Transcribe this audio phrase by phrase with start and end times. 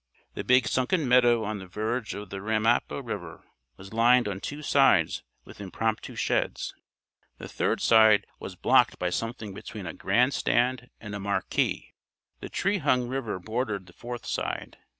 [0.33, 3.43] The big sunken meadow on the verge of the Ramapo River
[3.77, 6.73] was lined on two sides with impromptu sheds.
[7.37, 11.93] The third side was blocked by something between a grand stand and a marquee.
[12.39, 14.79] The tree hung river bordered the fourth side.